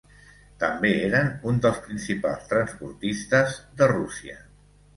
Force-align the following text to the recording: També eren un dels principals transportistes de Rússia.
També 0.61 0.89
eren 1.09 1.29
un 1.51 1.59
dels 1.67 1.77
principals 1.85 2.49
transportistes 2.55 3.61
de 3.83 3.93
Rússia. 3.95 4.39